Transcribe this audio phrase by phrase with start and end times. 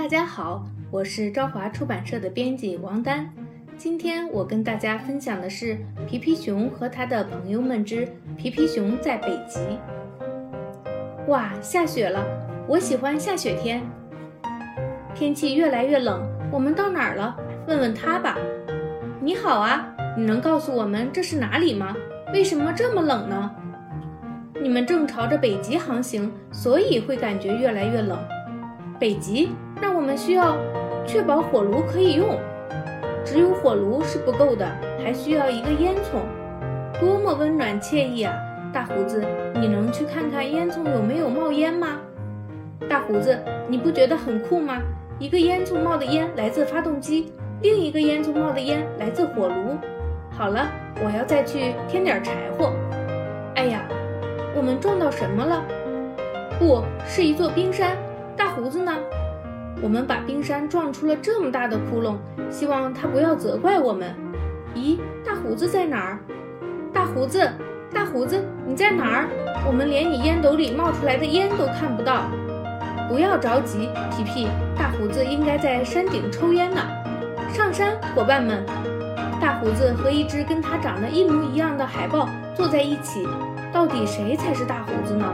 [0.00, 3.28] 大家好，我是朝华出版社的编辑王丹。
[3.76, 5.74] 今天我跟大家分享的是
[6.06, 9.58] 《皮皮熊和他的朋友们之皮皮熊在北极》。
[11.26, 12.24] 哇，下雪了！
[12.68, 13.82] 我喜欢下雪天。
[15.16, 17.36] 天气越来越冷，我们到哪儿了？
[17.66, 18.38] 问问他吧。
[19.20, 21.94] 你好啊，你能告诉我们这是哪里吗？
[22.32, 23.50] 为什么这么冷呢？
[24.62, 28.16] 你们正朝着北极航行，所以会感觉越来越冷。
[28.98, 29.50] 北极？
[29.80, 30.56] 那我们需要
[31.06, 32.36] 确保火炉可以用。
[33.24, 34.66] 只有火炉是不够的，
[35.02, 36.18] 还需要一个烟囱。
[37.00, 38.34] 多么温暖惬意啊！
[38.72, 41.98] 大胡子，你能去看看烟囱有没有冒烟吗？
[42.88, 44.78] 大胡子，你不觉得很酷吗？
[45.18, 49.76] 一个烟囱冒的烟来自发动机，另一个烟囱冒的烟来自火炉。
[50.30, 50.68] 好了，
[51.04, 52.72] 我要再去添点柴火。
[53.54, 53.86] 哎呀，
[54.56, 55.62] 我们撞到什么了？
[56.58, 57.96] 不是一座冰山。
[58.58, 58.92] 胡子呢？
[59.80, 62.16] 我们把冰山撞出了这么大的窟窿，
[62.50, 64.12] 希望他不要责怪我们。
[64.74, 66.18] 咦，大胡子在哪儿？
[66.92, 67.48] 大胡子，
[67.94, 69.28] 大胡子，你在哪儿？
[69.64, 72.24] 我们连你烟斗里冒出来的烟都看不到。
[73.08, 76.80] 不要着急，皮皮，大胡子应该在山顶抽烟呢。
[77.52, 78.66] 上山，伙伴们！
[79.40, 83.24] 大胡子和一只跟他长得一模一样的海豹坐在一起，
[83.72, 85.24] 到底谁才是大胡子呢？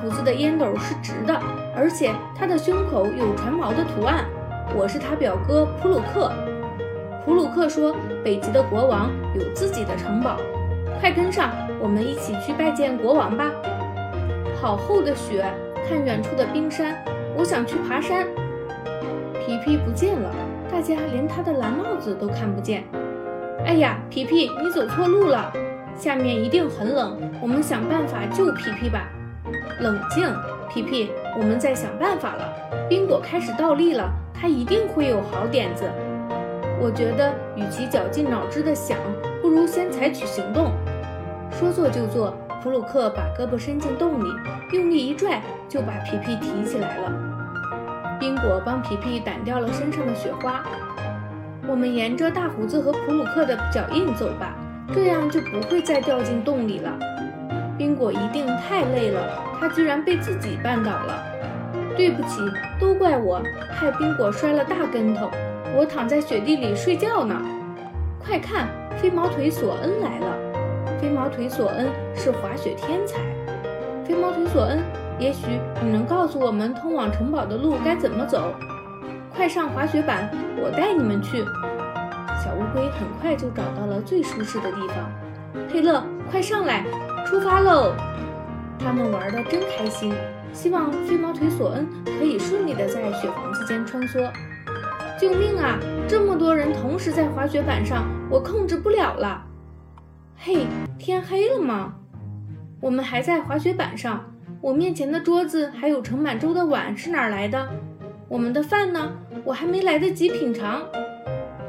[0.00, 1.34] 胡子的烟斗是直的，
[1.74, 4.24] 而且他的胸口有船锚的图案。
[4.76, 6.30] 我是他表哥普鲁克。
[7.24, 10.36] 普鲁克说：“北极的国王有自己的城堡，
[11.00, 13.50] 快跟上，我们一起去拜见国王吧。”
[14.60, 15.44] 好厚的雪，
[15.88, 16.96] 看远处的冰山，
[17.36, 18.26] 我想去爬山。
[19.44, 20.30] 皮皮不见了，
[20.70, 22.84] 大家连他的蓝帽子都看不见。
[23.66, 25.52] 哎呀，皮皮，你走错路了，
[25.96, 29.08] 下面一定很冷，我们想办法救皮皮吧。
[29.80, 30.28] 冷静，
[30.68, 32.52] 皮皮，我们在想办法了。
[32.88, 35.84] 冰果开始倒立了，他一定会有好点子。
[36.80, 38.98] 我觉得，与其绞尽脑汁的想，
[39.42, 40.72] 不如先采取行动。
[41.50, 44.28] 说做就做，普鲁克把胳膊伸进洞里，
[44.72, 47.12] 用力一拽，就把皮皮提起来了。
[48.20, 50.64] 冰果帮皮皮掸掉了身上的雪花。
[51.68, 54.54] 我们沿着大胡子和普鲁克的脚印走吧，
[54.92, 56.98] 这样就不会再掉进洞里了。
[57.78, 59.20] 冰果一定太累了，
[59.60, 61.24] 他居然被自己绊倒了。
[61.96, 62.40] 对不起，
[62.80, 63.40] 都怪我，
[63.70, 65.30] 害冰果摔了大跟头。
[65.76, 67.40] 我躺在雪地里睡觉呢。
[68.18, 70.36] 快看，飞毛腿索恩来了。
[71.00, 73.20] 飞毛腿索恩是滑雪天才。
[74.04, 74.82] 飞毛腿索恩，
[75.18, 75.46] 也许
[75.80, 78.54] 你能告诉我们通往城堡的路该怎么走？
[79.34, 81.44] 快上滑雪板，我带你们去。
[82.42, 85.27] 小乌龟很快就找到了最舒适的地方。
[85.68, 86.84] 佩勒，快上来！
[87.26, 87.94] 出发喽！
[88.78, 90.14] 他们玩得真开心，
[90.52, 94.30] 希望飞毛腿索恩可以顺利地在雪房子间穿梭。
[95.20, 95.78] 救命啊！
[96.08, 99.44] 这么多人同时在滑雪板上，我控制不了了。
[100.36, 100.66] 嘿，
[100.98, 101.94] 天黑了吗？
[102.80, 104.24] 我们还在滑雪板上。
[104.60, 107.68] 我面前的桌子还有盛满粥的碗是哪儿来的？
[108.28, 109.12] 我们的饭呢？
[109.44, 110.82] 我还没来得及品尝。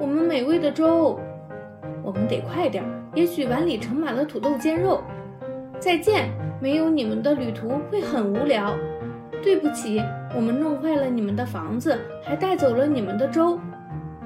[0.00, 1.18] 我们美味的粥。
[2.02, 5.02] 我们得快点儿，也许碗里盛满了土豆煎肉。
[5.80, 6.28] 再见，
[6.60, 8.76] 没有你们的旅途会很无聊。
[9.42, 10.02] 对不起，
[10.34, 13.58] 我们弄坏了你们的房子，还带走了你们的粥。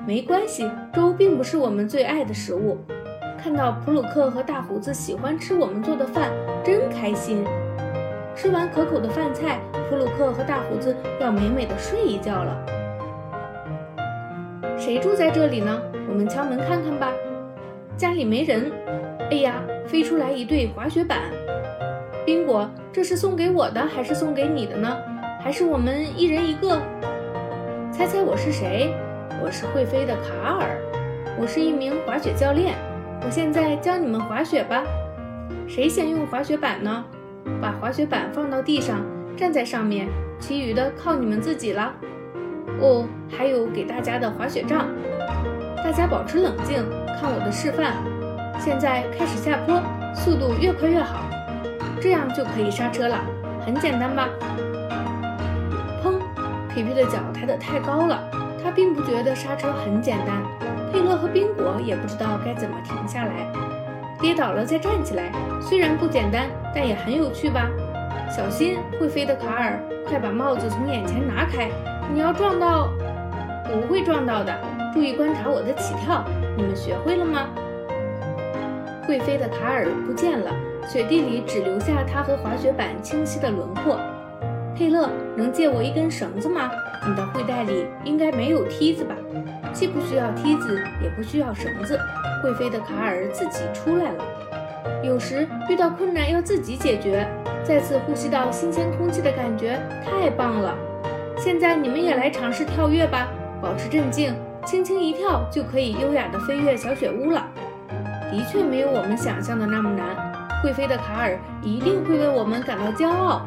[0.05, 2.79] 没关系，粥并不是我们最爱的食物。
[3.39, 6.31] 看到普鲁克和大胡子喜欢吃我们做的饭，
[6.65, 7.45] 真开心。
[8.35, 12.67] 吃完可口的饭菜，普鲁克和大胡子要美美的睡一觉了。
[14.77, 15.81] 谁住在这里呢？
[16.09, 17.13] 我们敲门看看吧。
[18.01, 18.73] 家里没人。
[19.31, 21.19] 哎呀，飞出来一对滑雪板。
[22.25, 24.97] 宾果，这是送给我的还是送给你的呢？
[25.43, 26.81] 还是我们一人一个？
[27.93, 28.95] 猜猜我是谁？
[29.45, 30.79] 我是会飞的卡尔，
[31.39, 32.75] 我是一名滑雪教练。
[33.23, 34.83] 我现在教你们滑雪吧。
[35.69, 37.05] 谁先用滑雪板呢？
[37.61, 39.05] 把滑雪板放到地上，
[39.37, 41.93] 站在上面，其余的靠你们自己了。
[42.81, 44.89] 哦，还有给大家的滑雪杖。
[45.85, 46.83] 大家保持冷静，
[47.21, 47.93] 看我的示范。
[48.59, 49.81] 现在开始下坡，
[50.15, 51.21] 速度越快越好，
[52.01, 53.19] 这样就可以刹车了，
[53.65, 54.27] 很简单吧？
[56.03, 56.15] 砰！
[56.73, 58.19] 皮皮的脚抬得太高了，
[58.65, 60.43] 他并不觉得刹车很简单。
[60.91, 63.33] 佩洛和宾果也不知道该怎么停下来。
[64.19, 65.31] 跌倒了再站起来，
[65.61, 67.69] 虽然不简单，但也很有趣吧？
[68.35, 71.71] 小心，会飞的卡尔，快把帽子从眼前拿开，
[72.13, 72.89] 你要撞到，
[73.67, 74.55] 不会撞到的。
[74.93, 76.25] 注意观察我的起跳，
[76.57, 77.49] 你们学会了吗？
[79.07, 80.51] 会飞的卡尔不见了，
[80.89, 83.99] 雪地里只留下他和滑雪板清晰的轮廓。
[84.77, 86.71] 佩勒，能借我一根绳子吗？
[87.07, 89.15] 你的会袋里应该没有梯子吧？
[89.73, 91.99] 既不需要梯子，也不需要绳子。
[92.43, 94.25] 会飞的卡尔自己出来了。
[95.03, 97.27] 有时遇到困难要自己解决。
[97.63, 100.75] 再次呼吸到新鲜空气的感觉太棒了。
[101.37, 103.29] 现在你们也来尝试跳跃吧，
[103.61, 104.35] 保持镇静，
[104.65, 107.47] 轻轻一跳就可以优雅地飞越小雪屋了。
[108.31, 110.31] 的确没有我们想象的那么难。
[110.63, 113.47] 会飞的卡尔一定会为我们感到骄傲。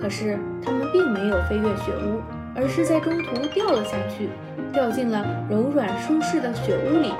[0.00, 2.20] 可是他们并没有飞越雪屋，
[2.54, 4.28] 而是在中途掉了下去，
[4.72, 7.12] 掉进了柔软舒适的雪屋里。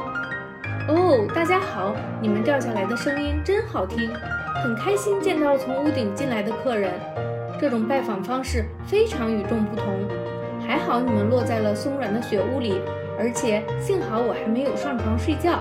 [0.89, 1.95] 哦，大家好！
[2.21, 4.11] 你们掉下来的声音真好听，
[4.63, 6.93] 很开心见到从屋顶进来的客人。
[7.61, 9.87] 这种拜访方式非常与众不同。
[10.71, 12.81] 还好你们落在了松软的雪屋里，
[13.19, 15.59] 而且幸好我还没有上床睡觉。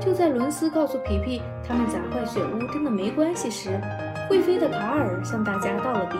[0.00, 3.78] 就在伦斯告诉皮皮他们砸坏雪屋真的没关系时，
[4.26, 6.18] 会飞的卡尔向大家道了别。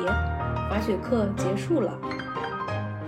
[0.69, 1.99] 滑雪课结束了，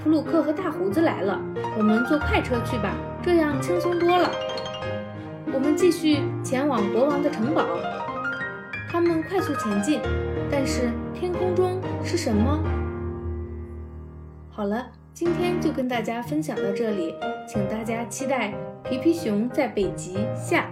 [0.02, 1.38] 弗鲁克和大胡子来了。
[1.76, 4.30] 我们坐快车去吧，这样轻松多了。
[5.52, 7.62] 我们继续前往国王的城堡。
[8.90, 10.00] 他们快速前进，
[10.50, 12.58] 但是天空中是什么？
[14.58, 17.14] 好了，今天就跟大家分享到这里，
[17.46, 18.48] 请大家期待
[18.82, 20.68] 《皮皮熊在北极》下。